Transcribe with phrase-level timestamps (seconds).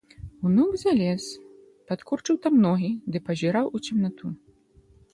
[0.47, 1.27] Унук залез,
[1.93, 4.37] падкурчыў там ногі ды пазіраў у цемнату.